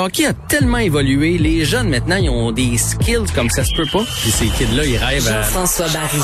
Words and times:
hockey 0.00 0.26
a 0.26 0.32
tellement 0.32 0.78
évolué, 0.78 1.38
les 1.38 1.64
jeunes 1.64 1.88
maintenant, 1.88 2.14
ils 2.14 2.30
ont 2.30 2.52
des 2.52 2.78
skills 2.78 3.32
comme 3.34 3.50
ça 3.50 3.64
se 3.64 3.74
peut 3.74 3.88
pas. 3.92 4.04
Puis 4.20 4.30
ces 4.30 4.46
kids-là, 4.46 4.84
ils 4.84 4.96
rêvent 4.96 5.26
à... 5.26 5.42
Jean-François 5.42 5.88
Barry. 5.88 6.20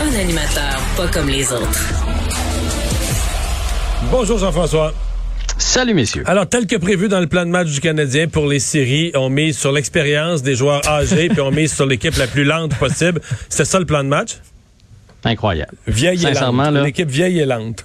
Un 0.00 0.18
animateur 0.18 0.80
pas 0.96 1.08
comme 1.08 1.28
les 1.28 1.52
autres. 1.52 1.92
Bonjour 4.10 4.38
Jean-François. 4.38 4.94
Salut 5.58 5.92
messieurs. 5.92 6.24
Alors, 6.26 6.48
tel 6.48 6.66
que 6.66 6.76
prévu 6.76 7.08
dans 7.08 7.20
le 7.20 7.26
plan 7.26 7.44
de 7.44 7.50
match 7.50 7.68
du 7.68 7.80
Canadien 7.80 8.28
pour 8.28 8.46
les 8.46 8.60
séries, 8.60 9.12
on 9.14 9.28
mise 9.28 9.58
sur 9.58 9.70
l'expérience 9.70 10.42
des 10.42 10.54
joueurs 10.54 10.80
âgés, 10.88 11.28
puis 11.28 11.42
on 11.42 11.50
mise 11.50 11.74
sur 11.74 11.84
l'équipe 11.84 12.16
la 12.16 12.26
plus 12.26 12.44
lente 12.44 12.74
possible. 12.76 13.20
C'est 13.50 13.66
ça 13.66 13.78
le 13.78 13.84
plan 13.84 14.02
de 14.02 14.08
match? 14.08 14.38
Incroyable. 15.24 15.74
Vieille 15.86 16.26
et 16.26 16.32
lente. 16.32 16.72
L'équipe 16.82 17.10
vieille 17.10 17.40
et 17.40 17.46
lente. 17.46 17.84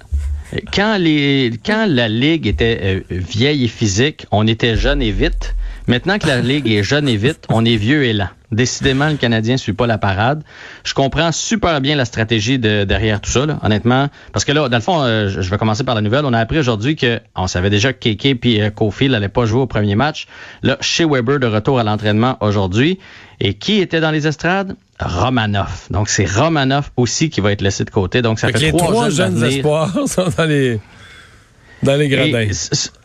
Quand, 0.73 0.97
les, 0.97 1.51
quand 1.65 1.87
la 1.89 2.07
Ligue 2.07 2.47
était 2.47 2.79
euh, 2.81 3.01
vieille 3.09 3.65
et 3.65 3.67
physique, 3.67 4.25
on 4.31 4.47
était 4.47 4.75
jeune 4.77 5.01
et 5.01 5.11
vite. 5.11 5.55
Maintenant 5.87 6.19
que 6.19 6.27
la 6.27 6.41
Ligue 6.41 6.69
est 6.69 6.83
jeune 6.83 7.07
et 7.07 7.15
vite, 7.15 7.45
on 7.49 7.63
est 7.63 7.77
vieux 7.77 8.03
et 8.03 8.11
lent. 8.11 8.27
Décidément, 8.51 9.07
le 9.07 9.15
Canadien 9.15 9.53
ne 9.53 9.57
suit 9.57 9.73
pas 9.73 9.87
la 9.87 9.97
parade. 9.97 10.43
Je 10.83 10.93
comprends 10.93 11.31
super 11.31 11.79
bien 11.79 11.95
la 11.95 12.03
stratégie 12.03 12.59
de, 12.59 12.83
derrière 12.83 13.21
tout 13.21 13.29
ça, 13.29 13.45
là, 13.45 13.57
honnêtement. 13.63 14.07
Parce 14.33 14.45
que 14.45 14.51
là, 14.51 14.67
dans 14.67 14.77
le 14.77 14.83
fond, 14.83 15.01
euh, 15.01 15.29
je 15.29 15.49
vais 15.49 15.57
commencer 15.57 15.83
par 15.83 15.95
la 15.95 16.01
nouvelle. 16.01 16.25
On 16.25 16.33
a 16.33 16.39
appris 16.39 16.59
aujourd'hui 16.59 16.95
que 16.95 17.19
on 17.35 17.47
savait 17.47 17.69
déjà 17.69 17.93
que 17.93 17.99
Keke 17.99 18.45
et 18.45 18.63
euh, 18.63 18.69
Kofi 18.69 19.09
n'allaient 19.09 19.29
pas 19.29 19.45
jouer 19.45 19.61
au 19.61 19.67
premier 19.67 19.95
match. 19.95 20.27
Là, 20.61 20.77
chez 20.81 21.05
Weber 21.05 21.39
de 21.39 21.47
retour 21.47 21.79
à 21.79 21.83
l'entraînement 21.83 22.37
aujourd'hui. 22.41 22.99
Et 23.39 23.53
qui 23.53 23.79
était 23.79 23.99
dans 23.99 24.11
les 24.11 24.27
estrades? 24.27 24.75
Romanov. 24.99 25.87
Donc, 25.89 26.09
c'est 26.09 26.25
Romanov 26.25 26.89
aussi 26.97 27.29
qui 27.29 27.39
va 27.39 27.51
être 27.51 27.61
laissé 27.61 27.85
de 27.85 27.91
côté. 27.91 28.21
Donc, 28.21 28.39
ça 28.39 28.49
fait, 28.49 28.59
les 28.59 28.71
trois, 28.71 29.09
jeunes, 29.09 29.43
espoirs 29.43 29.93
sont 30.07 30.27
dans 30.37 30.45
les... 30.45 30.79
Dans 31.83 31.95
les 31.95 32.07
gradins. 32.07 32.47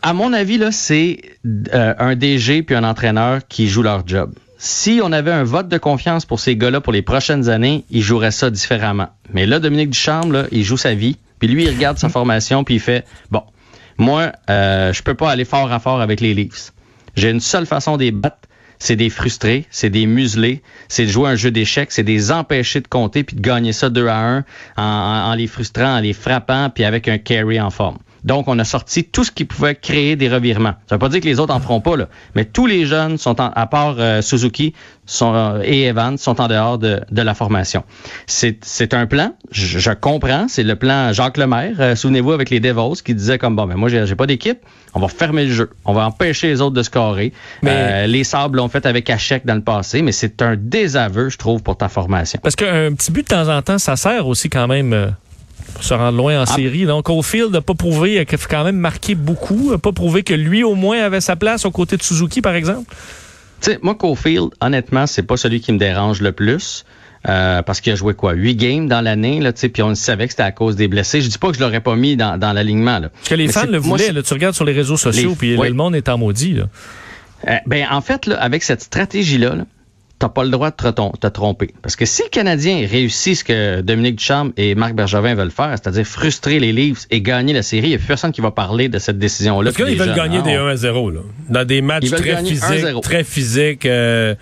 à 0.02 0.12
mon 0.12 0.32
avis, 0.32 0.58
là, 0.58 0.72
c'est 0.72 1.20
euh, 1.46 1.94
un 1.98 2.16
DG 2.16 2.62
puis 2.62 2.74
un 2.74 2.84
entraîneur 2.84 3.40
qui 3.48 3.68
jouent 3.68 3.82
leur 3.82 4.06
job. 4.06 4.32
Si 4.58 5.00
on 5.02 5.10
avait 5.10 5.32
un 5.32 5.42
vote 5.42 5.68
de 5.68 5.78
confiance 5.78 6.24
pour 6.24 6.38
ces 6.38 6.56
gars-là 6.56 6.80
pour 6.80 6.92
les 6.92 7.02
prochaines 7.02 7.48
années, 7.48 7.84
ils 7.90 8.02
joueraient 8.02 8.30
ça 8.30 8.48
différemment. 8.48 9.08
Mais 9.32 9.44
là, 9.44 9.58
Dominique 9.58 9.90
Ducharme, 9.90 10.32
là, 10.32 10.46
il 10.52 10.62
joue 10.62 10.76
sa 10.76 10.94
vie, 10.94 11.16
puis 11.38 11.48
lui, 11.48 11.64
il 11.64 11.70
regarde 11.70 11.98
sa 11.98 12.08
formation, 12.08 12.62
puis 12.62 12.76
il 12.76 12.80
fait 12.80 13.04
bon, 13.30 13.42
moi, 13.98 14.32
euh, 14.48 14.92
je 14.92 15.02
peux 15.02 15.14
pas 15.14 15.30
aller 15.30 15.44
fort 15.44 15.72
à 15.72 15.80
fort 15.80 16.00
avec 16.00 16.20
les 16.20 16.32
Leafs. 16.32 16.72
J'ai 17.16 17.30
une 17.30 17.40
seule 17.40 17.66
façon 17.66 17.96
de 17.96 18.04
les 18.04 18.12
battre, 18.12 18.48
c'est 18.78 18.96
des 18.96 19.10
frustrés, 19.10 19.66
c'est 19.70 19.90
des 19.90 20.06
muselés, 20.06 20.62
c'est 20.88 21.06
de 21.06 21.10
jouer 21.10 21.30
un 21.30 21.34
jeu 21.34 21.50
d'échecs, 21.50 21.92
c'est 21.92 22.04
des 22.04 22.32
empêcher 22.32 22.80
de 22.80 22.88
compter 22.88 23.24
puis 23.24 23.36
de 23.36 23.40
gagner 23.40 23.72
ça 23.72 23.90
2 23.90 24.06
à 24.06 24.18
1 24.18 24.44
en, 24.76 24.82
en 24.82 25.34
les 25.34 25.48
frustrant, 25.48 25.96
en 25.96 26.00
les 26.00 26.12
frappant, 26.12 26.70
puis 26.70 26.84
avec 26.84 27.08
un 27.08 27.18
carry 27.18 27.60
en 27.60 27.70
forme. 27.70 27.98
Donc, 28.24 28.46
on 28.48 28.58
a 28.58 28.64
sorti 28.64 29.04
tout 29.04 29.24
ce 29.24 29.30
qui 29.30 29.44
pouvait 29.44 29.74
créer 29.74 30.16
des 30.16 30.28
revirements. 30.28 30.74
Ça 30.88 30.94
veut 30.94 30.98
pas 30.98 31.08
dire 31.08 31.20
que 31.20 31.26
les 31.26 31.40
autres 31.40 31.54
en 31.54 31.60
feront 31.60 31.80
pas, 31.80 31.96
là. 31.96 32.08
Mais 32.34 32.44
tous 32.44 32.66
les 32.66 32.86
jeunes 32.86 33.18
sont 33.18 33.40
en, 33.40 33.50
à 33.50 33.66
part 33.66 33.96
euh, 33.98 34.22
Suzuki 34.22 34.74
sont, 35.06 35.34
euh, 35.34 35.62
et 35.64 35.84
Evans 35.84 36.16
sont 36.16 36.40
en 36.40 36.46
dehors 36.46 36.78
de, 36.78 37.00
de 37.10 37.22
la 37.22 37.34
formation. 37.34 37.82
C'est 38.26 38.94
un 38.94 39.06
plan. 39.06 39.34
Je, 39.50 39.90
comprends. 39.92 40.46
C'est 40.48 40.62
le 40.62 40.76
plan 40.76 41.12
Jacques 41.12 41.36
Lemaire. 41.36 41.74
Euh, 41.80 41.96
souvenez-vous 41.96 42.32
avec 42.32 42.50
les 42.50 42.60
Devils 42.60 43.02
qui 43.04 43.14
disait 43.14 43.38
comme 43.38 43.56
bon, 43.56 43.66
ben 43.66 43.76
moi 43.76 43.88
j'ai 43.88 44.14
pas 44.14 44.26
d'équipe. 44.26 44.58
On 44.94 45.00
va 45.00 45.08
fermer 45.08 45.46
le 45.46 45.52
jeu. 45.52 45.70
On 45.84 45.92
va 45.92 46.06
empêcher 46.06 46.48
les 46.48 46.60
autres 46.60 46.74
de 46.74 46.82
scorer. 46.82 47.32
Mais... 47.62 48.06
les 48.06 48.24
Sables 48.24 48.58
l'ont 48.58 48.68
fait 48.68 48.86
avec 48.86 49.08
Hachek 49.10 49.44
dans 49.46 49.54
le 49.54 49.62
passé, 49.62 50.02
mais 50.02 50.12
c'est 50.12 50.42
un 50.42 50.54
désaveu, 50.56 51.28
je 51.30 51.38
trouve, 51.38 51.62
pour 51.62 51.76
ta 51.76 51.88
formation. 51.88 52.38
Parce 52.42 52.56
qu'un 52.56 52.92
petit 52.92 53.10
but 53.10 53.22
de 53.22 53.34
temps 53.34 53.48
en 53.48 53.62
temps, 53.62 53.78
ça 53.78 53.96
sert 53.96 54.26
aussi 54.26 54.50
quand 54.50 54.68
même 54.68 55.14
pour 55.74 55.84
se 55.84 55.94
rendre 55.94 56.16
loin 56.16 56.40
en 56.40 56.42
ah. 56.42 56.46
série. 56.46 56.84
Donc, 56.84 57.08
Oldfield 57.08 57.50
n'a 57.50 57.60
pas 57.60 57.74
prouvé, 57.74 58.18
a 58.18 58.24
quand 58.24 58.64
même 58.64 58.76
marqué 58.76 59.14
beaucoup, 59.14 59.70
n'a 59.70 59.78
pas 59.78 59.92
prouvé 59.92 60.22
que 60.22 60.34
lui, 60.34 60.62
au 60.64 60.74
moins, 60.74 61.00
avait 61.00 61.20
sa 61.20 61.36
place 61.36 61.64
aux 61.64 61.70
côtés 61.70 61.96
de 61.96 62.02
Suzuki, 62.02 62.40
par 62.40 62.54
exemple. 62.54 62.94
Tu 63.60 63.70
sais, 63.70 63.78
moi, 63.82 63.94
Cofield, 63.94 64.50
honnêtement, 64.60 65.06
c'est 65.06 65.22
pas 65.22 65.36
celui 65.36 65.60
qui 65.60 65.72
me 65.72 65.78
dérange 65.78 66.20
le 66.20 66.32
plus. 66.32 66.84
Euh, 67.28 67.62
parce 67.62 67.80
qu'il 67.80 67.92
a 67.92 67.96
joué 67.96 68.14
quoi? 68.14 68.32
Huit 68.32 68.56
games 68.56 68.88
dans 68.88 69.00
l'année 69.00 69.38
là 69.38 69.52
puis 69.52 69.80
on 69.82 69.94
savait 69.94 70.26
que 70.26 70.32
c'était 70.32 70.42
à 70.42 70.50
cause 70.50 70.74
des 70.74 70.88
blessés 70.88 71.20
je 71.20 71.28
dis 71.28 71.38
pas 71.38 71.50
que 71.50 71.54
je 71.54 71.60
l'aurais 71.60 71.78
pas 71.78 71.94
mis 71.94 72.16
dans, 72.16 72.36
dans 72.36 72.52
l'alignement 72.52 72.98
là 72.98 73.10
que 73.24 73.36
les 73.36 73.46
fans 73.46 73.66
le 73.68 73.78
voulaient 73.78 74.10
là, 74.10 74.24
tu 74.24 74.32
regardes 74.32 74.56
sur 74.56 74.64
les 74.64 74.72
réseaux 74.72 74.96
sociaux 74.96 75.36
puis 75.38 75.56
le 75.56 75.72
monde 75.72 75.94
est 75.94 76.08
en 76.08 76.18
maudit 76.18 76.54
là. 76.54 76.64
Euh, 77.46 77.54
ben 77.66 77.86
en 77.92 78.00
fait 78.00 78.26
là, 78.26 78.42
avec 78.42 78.64
cette 78.64 78.82
stratégie 78.82 79.38
là 79.38 79.54
t'as 80.22 80.28
pas 80.28 80.44
le 80.44 80.50
droit 80.50 80.70
de 80.70 80.76
te, 80.76 81.26
tromper. 81.26 81.70
Parce 81.82 81.96
que 81.96 82.04
si 82.04 82.22
le 82.22 82.28
Canadien 82.28 82.86
réussit 82.88 83.34
ce 83.34 83.42
que 83.42 83.80
Dominique 83.80 84.16
Ducharme 84.16 84.52
et 84.56 84.76
Marc 84.76 84.94
Bergevin 84.94 85.34
veulent 85.34 85.50
faire, 85.50 85.70
c'est-à-dire 85.70 86.06
frustrer 86.06 86.60
les 86.60 86.72
Leafs 86.72 87.06
et 87.10 87.20
gagner 87.20 87.52
la 87.52 87.62
série, 87.62 87.86
il 87.86 87.90
n'y 87.90 87.94
a 87.96 87.98
plus 87.98 88.06
personne 88.06 88.30
qui 88.30 88.40
va 88.40 88.52
parler 88.52 88.88
de 88.88 89.00
cette 89.00 89.18
décision-là. 89.18 89.72
Parce 89.72 89.84
qu'ils 89.84 89.98
veulent 89.98 90.14
gagner 90.14 90.40
des 90.42 90.54
1 90.54 90.68
à 90.68 90.76
0, 90.76 91.10
là. 91.10 91.20
Dans 91.48 91.66
des 91.66 91.82
matchs 91.82 92.10
très 92.10 92.36
physiques, 92.44 93.00
très 93.02 93.24
physiques. 93.24 93.86
Euh, 93.86 94.36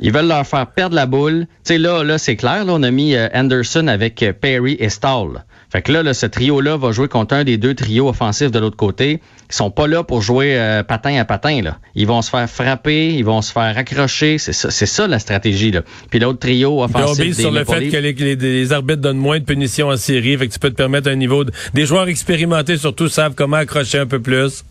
ils 0.00 0.12
veulent 0.12 0.28
leur 0.28 0.46
faire 0.46 0.66
perdre 0.66 0.94
la 0.94 1.06
boule. 1.06 1.46
Tu 1.64 1.74
sais, 1.74 1.78
là, 1.78 2.02
là 2.02 2.18
c'est 2.18 2.36
clair, 2.36 2.64
là, 2.64 2.72
on 2.74 2.82
a 2.82 2.90
mis 2.90 3.14
euh, 3.14 3.28
Anderson 3.34 3.86
avec 3.88 4.22
euh, 4.22 4.32
Perry 4.32 4.76
et 4.78 4.88
Stall. 4.88 5.44
Fait 5.70 5.82
que 5.82 5.92
là, 5.92 6.02
là 6.02 6.14
ce 6.14 6.26
trio-là 6.26 6.76
va 6.76 6.92
jouer 6.92 7.08
contre 7.08 7.34
un 7.34 7.44
des 7.44 7.56
deux 7.56 7.74
trios 7.74 8.08
offensifs 8.08 8.50
de 8.50 8.58
l'autre 8.58 8.76
côté. 8.76 9.20
Ils 9.48 9.54
sont 9.54 9.70
pas 9.70 9.86
là 9.86 10.04
pour 10.04 10.22
jouer 10.22 10.58
euh, 10.58 10.82
patin 10.82 11.16
à 11.16 11.24
patin. 11.24 11.60
Là. 11.62 11.78
Ils 11.94 12.06
vont 12.06 12.22
se 12.22 12.30
faire 12.30 12.48
frapper, 12.48 13.14
ils 13.14 13.24
vont 13.24 13.42
se 13.42 13.52
faire 13.52 13.76
accrocher. 13.76 14.38
C'est 14.38 14.52
ça, 14.52 14.70
ça 14.70 15.06
la 15.06 15.18
stratégie. 15.18 15.72
Là. 15.72 15.82
Puis 16.10 16.18
l'autre 16.18 16.38
trio 16.38 16.82
offensif. 16.82 17.36
sur 17.36 17.50
le 17.50 17.64
fait 17.64 17.88
que 17.88 17.96
les, 17.96 18.72
arbitres 18.72 19.02
donnent 19.02 19.18
moins 19.18 19.38
de 19.38 19.44
punitions 19.44 19.88
en 19.88 19.96
série. 19.96 20.36
Fait 20.36 20.48
que 20.48 20.52
tu 20.52 20.58
peux 20.58 20.70
te 20.70 20.76
permettre 20.76 21.10
un 21.10 21.16
niveau... 21.16 21.44
De, 21.44 21.52
des 21.74 21.86
joueurs 21.86 22.08
expérimentés 22.08 22.76
surtout 22.76 23.08
savent 23.08 23.34
comment 23.34 23.56
accrocher 23.56 23.98
un 23.98 24.06
peu 24.06 24.20
plus. 24.20 24.64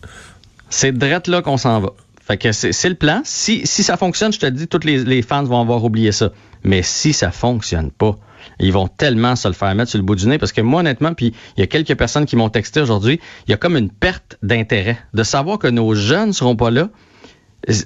C'est 0.70 0.92
drette 0.92 1.28
là 1.28 1.42
qu'on 1.42 1.56
s'en 1.56 1.80
va. 1.80 1.92
Fait 2.26 2.36
que 2.36 2.50
c'est 2.50 2.88
le 2.88 2.96
plan. 2.96 3.20
Si, 3.24 3.66
ça 3.66 3.96
fonctionne, 3.96 4.32
je 4.32 4.40
te 4.40 4.46
dis, 4.46 4.66
tous 4.66 4.84
les, 4.84 5.04
les 5.04 5.22
fans 5.22 5.44
vont 5.44 5.60
avoir 5.60 5.84
oublié 5.84 6.10
ça. 6.10 6.32
Mais 6.64 6.82
si 6.82 7.12
ça 7.12 7.30
fonctionne 7.30 7.92
pas, 7.92 8.16
ils 8.58 8.72
vont 8.72 8.88
tellement 8.88 9.36
se 9.36 9.46
le 9.46 9.54
faire 9.54 9.72
mettre 9.76 9.90
sur 9.90 9.98
le 9.98 10.04
bout 10.04 10.16
du 10.16 10.26
nez 10.26 10.38
parce 10.38 10.50
que 10.50 10.60
moi, 10.60 10.80
honnêtement, 10.80 11.14
puis 11.14 11.32
il 11.56 11.60
y 11.60 11.62
a 11.62 11.68
quelques 11.68 11.94
personnes 11.94 12.26
qui 12.26 12.34
m'ont 12.34 12.48
texté 12.48 12.80
aujourd'hui, 12.80 13.20
il 13.46 13.52
y 13.52 13.54
a 13.54 13.56
comme 13.56 13.76
une 13.76 13.90
perte 13.90 14.38
d'intérêt 14.42 14.98
de 15.14 15.22
savoir 15.22 15.58
que 15.60 15.68
nos 15.68 15.94
jeunes 15.94 16.32
seront 16.32 16.56
pas 16.56 16.70
là 16.70 16.88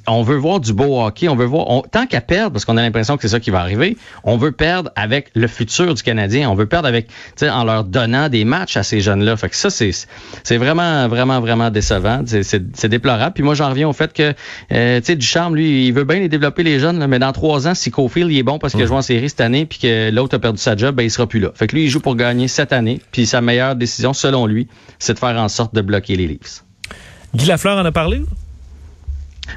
on 0.06 0.22
veut 0.22 0.36
voir 0.36 0.60
du 0.60 0.72
beau 0.72 1.00
hockey, 1.00 1.28
on 1.28 1.36
veut 1.36 1.46
voir, 1.46 1.82
tant 1.90 2.06
qu'à 2.06 2.20
perdre, 2.20 2.52
parce 2.52 2.64
qu'on 2.64 2.76
a 2.76 2.82
l'impression 2.82 3.16
que 3.16 3.22
c'est 3.22 3.28
ça 3.28 3.40
qui 3.40 3.50
va 3.50 3.60
arriver, 3.60 3.96
on 4.24 4.36
veut 4.36 4.52
perdre 4.52 4.90
avec 4.94 5.30
le 5.34 5.46
futur 5.46 5.94
du 5.94 6.02
Canadien, 6.02 6.50
on 6.50 6.54
veut 6.54 6.66
perdre 6.66 6.86
avec, 6.88 7.06
tu 7.08 7.14
sais, 7.36 7.50
en 7.50 7.64
leur 7.64 7.84
donnant 7.84 8.28
des 8.28 8.44
matchs 8.44 8.76
à 8.76 8.82
ces 8.82 9.00
jeunes-là. 9.00 9.36
Fait 9.36 9.48
que 9.48 9.56
ça, 9.56 9.70
c'est, 9.70 9.90
c'est 10.42 10.56
vraiment, 10.58 11.08
vraiment, 11.08 11.40
vraiment 11.40 11.70
décevant, 11.70 12.22
c'est, 12.26 12.88
déplorable. 12.88 13.34
Puis 13.34 13.42
moi, 13.42 13.54
j'en 13.54 13.70
reviens 13.70 13.88
au 13.88 13.92
fait 13.92 14.12
que, 14.12 14.34
euh, 14.72 15.00
tu 15.00 15.06
sais, 15.06 15.16
Ducharme, 15.16 15.56
lui, 15.56 15.86
il 15.86 15.92
veut 15.92 16.04
bien 16.04 16.18
les 16.18 16.28
développer 16.28 16.62
les 16.62 16.78
jeunes, 16.78 17.06
mais 17.06 17.18
dans 17.18 17.32
trois 17.32 17.66
ans, 17.66 17.74
si 17.74 17.90
Cofield 17.90 18.30
il 18.30 18.38
est 18.38 18.42
bon 18.42 18.58
parce 18.58 18.74
qu'il 18.74 18.82
a 18.82 18.86
joué 18.86 18.96
en 18.96 19.02
série 19.02 19.28
cette 19.30 19.40
année, 19.40 19.64
puis 19.64 19.78
que 19.78 20.10
l'autre 20.10 20.36
a 20.36 20.38
perdu 20.38 20.58
sa 20.58 20.76
job, 20.76 20.94
ben 20.94 21.04
il 21.04 21.10
sera 21.10 21.26
plus 21.26 21.40
là. 21.40 21.52
Fait 21.54 21.66
que 21.66 21.76
lui, 21.76 21.84
il 21.84 21.88
joue 21.88 22.00
pour 22.00 22.16
gagner 22.16 22.48
cette 22.48 22.72
année, 22.72 23.00
puis 23.12 23.26
sa 23.26 23.40
meilleure 23.40 23.76
décision, 23.76 24.12
selon 24.12 24.46
lui, 24.46 24.68
c'est 24.98 25.14
de 25.14 25.18
faire 25.18 25.36
en 25.36 25.48
sorte 25.48 25.74
de 25.74 25.80
bloquer 25.80 26.16
les 26.16 26.26
Leafs. 26.26 26.64
Guy 27.34 27.46
Lafleur 27.46 27.78
en 27.78 27.84
a 27.84 27.92
parlé? 27.92 28.22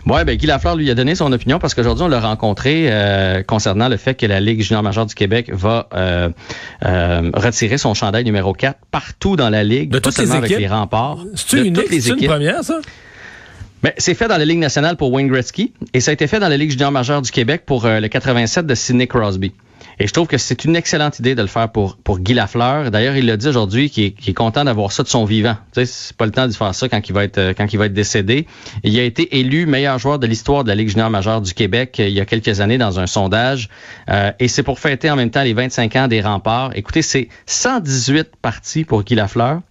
Oui, 0.05 0.23
ben 0.25 0.35
Guy 0.35 0.45
Lafleur 0.45 0.75
lui 0.75 0.89
a 0.89 0.95
donné 0.95 1.15
son 1.15 1.31
opinion 1.31 1.59
parce 1.59 1.73
qu'aujourd'hui, 1.73 2.05
on 2.05 2.07
l'a 2.07 2.19
rencontré 2.19 2.87
euh, 2.89 3.43
concernant 3.43 3.89
le 3.89 3.97
fait 3.97 4.15
que 4.15 4.25
la 4.25 4.39
Ligue 4.39 4.61
junior 4.61 4.83
majeure 4.83 5.05
du 5.05 5.15
Québec 5.15 5.51
va 5.53 5.87
euh, 5.93 6.29
euh, 6.85 7.31
retirer 7.33 7.77
son 7.77 7.93
chandail 7.93 8.23
numéro 8.23 8.53
4 8.53 8.77
partout 8.91 9.35
dans 9.35 9.49
la 9.49 9.63
Ligue, 9.63 9.89
de 9.89 9.99
toutes 9.99 10.17
les 10.17 10.23
équipes. 10.25 10.37
avec 10.37 10.57
les 10.57 10.67
remparts. 10.67 11.19
C'est 11.35 11.59
une, 11.59 11.77
une 11.77 12.27
première, 12.27 12.63
ça? 12.63 12.79
Ben, 13.83 13.91
c'est 13.97 14.13
fait 14.13 14.27
dans 14.27 14.37
la 14.37 14.45
Ligue 14.45 14.59
nationale 14.59 14.95
pour 14.95 15.11
Wayne 15.11 15.27
Gretzky 15.27 15.73
et 15.93 15.99
ça 15.99 16.11
a 16.11 16.13
été 16.13 16.27
fait 16.27 16.39
dans 16.39 16.47
la 16.47 16.57
Ligue 16.57 16.71
junior 16.71 16.91
majeure 16.91 17.21
du 17.21 17.31
Québec 17.31 17.63
pour 17.65 17.85
le 17.85 18.07
87 18.07 18.65
de 18.65 18.75
Sidney 18.75 19.07
Crosby. 19.07 19.51
Et 19.99 20.07
je 20.07 20.13
trouve 20.13 20.27
que 20.27 20.37
c'est 20.37 20.65
une 20.65 20.75
excellente 20.75 21.19
idée 21.19 21.35
de 21.35 21.41
le 21.41 21.47
faire 21.47 21.69
pour, 21.71 21.97
Guy 22.19 22.33
Lafleur. 22.33 22.91
D'ailleurs, 22.91 23.15
il 23.15 23.25
l'a 23.25 23.37
dit 23.37 23.47
aujourd'hui 23.47 23.89
qu'il 23.89 24.05
est, 24.05 24.33
content 24.33 24.63
d'avoir 24.63 24.91
ça 24.91 25.03
de 25.03 25.07
son 25.07 25.25
vivant. 25.25 25.55
Tu 25.73 25.81
sais, 25.81 25.85
c'est 25.85 26.17
pas 26.17 26.25
le 26.25 26.31
temps 26.31 26.47
de 26.47 26.53
faire 26.53 26.73
ça 26.73 26.89
quand 26.89 27.07
il 27.07 27.13
va 27.13 27.23
être 27.23 27.37
euh, 27.37 27.53
il 27.71 27.93
décédé. 27.93 28.47
Il 28.83 28.97
a 28.99 29.03
été 29.03 29.37
élu 29.37 29.65
meilleur 29.65 29.99
joueur 29.99 30.19
de 30.19 30.27
l'histoire 30.27 30.63
de 30.63 30.69
la 30.69 30.75
Ligue 30.75 30.89
junior 30.89 31.09
majeure 31.09 31.41
du 31.41 31.53
Québec 31.53 31.97
euh, 31.99 32.07
il 32.07 32.13
y 32.13 32.19
a 32.19 32.25
quelques 32.25 32.59
années 32.59 32.77
dans 32.77 32.99
un 32.99 33.07
sondage. 33.07 33.69
Euh, 34.09 34.31
et 34.39 34.47
c'est 34.47 34.63
pour 34.63 34.79
fêter 34.79 35.09
en 35.09 35.15
même 35.15 35.29
temps 35.29 35.43
les 35.43 35.53
25 35.53 35.95
ans 35.95 36.07
des 36.07 36.21
remparts. 36.21 36.71
Écoutez, 36.75 37.01
c'est 37.01 37.29
118 37.45 38.35
parties 38.41 38.83
pour 38.83 39.03
Guy 39.03 39.15
Lafleur, 39.15 39.61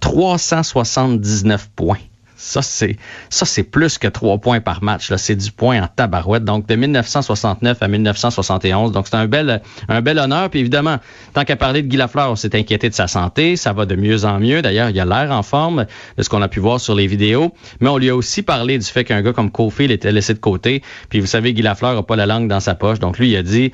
379 0.00 1.70
points. 1.74 1.98
Ça, 2.36 2.60
c'est 2.60 2.96
ça, 3.30 3.46
c'est 3.46 3.62
plus 3.62 3.96
que 3.98 4.08
trois 4.08 4.38
points 4.38 4.60
par 4.60 4.82
match. 4.82 5.10
Là, 5.10 5.16
c'est 5.16 5.34
du 5.34 5.50
point 5.50 5.82
en 5.82 5.88
tabarouette. 5.88 6.44
Donc, 6.44 6.66
de 6.66 6.74
1969 6.74 7.78
à 7.80 7.88
1971. 7.88 8.92
Donc, 8.92 9.06
c'est 9.08 9.16
un 9.16 9.26
bel, 9.26 9.62
un 9.88 10.02
bel 10.02 10.18
honneur. 10.18 10.50
Puis 10.50 10.60
évidemment, 10.60 10.98
tant 11.32 11.44
qu'à 11.44 11.56
parler 11.56 11.82
de 11.82 11.88
Guy 11.88 11.96
Lafleur, 11.96 12.30
on 12.30 12.36
s'est 12.36 12.54
inquiété 12.54 12.90
de 12.90 12.94
sa 12.94 13.08
santé. 13.08 13.56
Ça 13.56 13.72
va 13.72 13.86
de 13.86 13.96
mieux 13.96 14.24
en 14.26 14.38
mieux. 14.38 14.60
D'ailleurs, 14.60 14.90
il 14.90 15.00
a 15.00 15.04
l'air 15.04 15.30
en 15.32 15.42
forme 15.42 15.86
de 16.18 16.22
ce 16.22 16.28
qu'on 16.28 16.42
a 16.42 16.48
pu 16.48 16.60
voir 16.60 16.78
sur 16.78 16.94
les 16.94 17.06
vidéos. 17.06 17.52
Mais 17.80 17.88
on 17.88 17.96
lui 17.96 18.10
a 18.10 18.16
aussi 18.16 18.42
parlé 18.42 18.78
du 18.78 18.84
fait 18.84 19.04
qu'un 19.04 19.22
gars 19.22 19.32
comme 19.32 19.50
Kofi 19.50 19.84
était 19.84 20.12
laissé 20.12 20.34
de 20.34 20.38
côté. 20.38 20.82
Puis 21.08 21.20
vous 21.20 21.26
savez, 21.26 21.54
Guy 21.54 21.62
Lafleur 21.62 21.94
n'a 21.94 22.02
pas 22.02 22.16
la 22.16 22.26
langue 22.26 22.48
dans 22.48 22.60
sa 22.60 22.74
poche. 22.74 22.98
Donc, 22.98 23.18
lui, 23.18 23.30
il 23.30 23.36
a 23.36 23.42
dit 23.42 23.72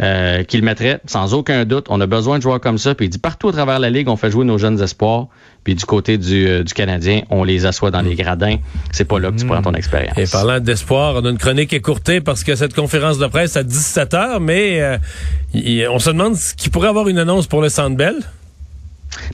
euh, 0.00 0.44
qu'il 0.44 0.62
mettrait 0.62 1.00
sans 1.06 1.34
aucun 1.34 1.64
doute. 1.64 1.86
On 1.90 2.00
a 2.00 2.06
besoin 2.06 2.38
de 2.38 2.42
joueurs 2.42 2.60
comme 2.60 2.78
ça. 2.78 2.94
Puis 2.94 3.06
il 3.06 3.08
dit 3.10 3.18
partout 3.18 3.48
à 3.48 3.52
travers 3.52 3.78
la 3.78 3.90
ligue, 3.90 4.08
on 4.08 4.16
fait 4.16 4.30
jouer 4.30 4.44
nos 4.44 4.56
jeunes 4.56 4.80
espoirs. 4.80 5.26
Puis 5.62 5.74
du 5.74 5.84
côté 5.84 6.16
du, 6.16 6.48
euh, 6.48 6.62
du 6.62 6.72
Canadien, 6.72 7.22
on 7.28 7.44
les 7.44 7.66
assoit 7.66 7.90
dans 7.90 8.00
les 8.00 8.14
gradins. 8.14 8.56
C'est 8.92 9.04
pas 9.04 9.18
là 9.18 9.30
que 9.30 9.36
tu 9.36 9.46
prends 9.46 9.60
ton 9.60 9.74
expérience. 9.74 10.16
Et 10.16 10.26
parlant 10.26 10.58
d'espoir, 10.58 11.16
on 11.16 11.24
a 11.26 11.30
une 11.30 11.38
chronique 11.38 11.72
écourtée 11.72 12.20
parce 12.20 12.44
que 12.44 12.54
cette 12.54 12.74
conférence 12.74 13.18
de 13.18 13.26
presse 13.26 13.56
à 13.56 13.62
17 13.62 14.12
h 14.12 14.38
mais 14.40 14.80
euh, 14.80 15.90
on 15.90 15.98
se 15.98 16.10
demande 16.10 16.36
ce 16.36 16.54
qui 16.54 16.70
pourrait 16.70 16.88
avoir 16.88 17.08
une 17.08 17.18
annonce 17.18 17.46
pour 17.46 17.60
le 17.60 17.68
Centre 17.68 17.96
Bell. 17.96 18.16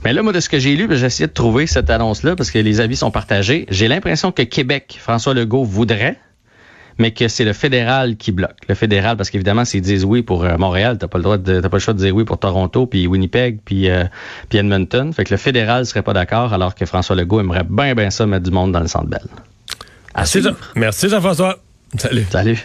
Mais 0.03 0.13
là, 0.13 0.21
moi, 0.23 0.33
de 0.33 0.39
ce 0.39 0.49
que 0.49 0.59
j'ai 0.59 0.75
lu, 0.75 0.87
ben, 0.87 0.97
j'ai 0.97 1.05
essayé 1.05 1.27
de 1.27 1.33
trouver 1.33 1.67
cette 1.67 1.89
annonce-là 1.89 2.35
parce 2.35 2.51
que 2.51 2.59
les 2.59 2.81
avis 2.81 2.95
sont 2.95 3.11
partagés. 3.11 3.65
J'ai 3.69 3.87
l'impression 3.87 4.31
que 4.31 4.41
Québec, 4.41 4.97
François 4.99 5.33
Legault 5.33 5.63
voudrait, 5.63 6.17
mais 6.97 7.11
que 7.11 7.27
c'est 7.27 7.45
le 7.45 7.53
fédéral 7.53 8.17
qui 8.17 8.31
bloque. 8.31 8.57
Le 8.67 8.75
fédéral, 8.75 9.17
parce 9.17 9.29
qu'évidemment, 9.29 9.65
s'ils 9.65 9.81
disent 9.81 10.05
oui 10.05 10.21
pour 10.21 10.43
euh, 10.43 10.57
Montréal, 10.57 10.97
t'as 10.97 11.07
pas 11.07 11.17
le 11.17 11.23
droit 11.23 11.37
de, 11.37 11.59
t'as 11.59 11.69
pas 11.69 11.77
le 11.77 11.81
choix 11.81 11.93
de 11.93 11.99
dire 11.99 12.15
oui 12.15 12.23
pour 12.23 12.37
Toronto, 12.37 12.85
puis 12.85 13.07
Winnipeg, 13.07 13.59
puis, 13.63 13.89
euh, 13.89 14.05
puis 14.49 14.57
Edmonton. 14.57 15.13
Fait 15.13 15.23
que 15.23 15.33
le 15.33 15.37
fédéral 15.37 15.85
serait 15.85 16.03
pas 16.03 16.13
d'accord, 16.13 16.53
alors 16.53 16.75
que 16.75 16.85
François 16.85 17.15
Legault 17.15 17.39
aimerait 17.39 17.65
bien, 17.67 17.93
bien 17.95 18.09
ça 18.09 18.25
mettre 18.25 18.43
du 18.43 18.51
monde 18.51 18.71
dans 18.71 18.81
le 18.81 18.87
Centre 18.87 19.07
Belle. 19.07 19.27
À 20.13 20.23
Merci, 20.75 21.09
Jean-François. 21.09 21.59
Salut. 21.97 22.25
Salut. 22.29 22.57